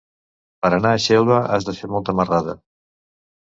[0.65, 2.57] Per anar a Xelva has de fer molta marrada.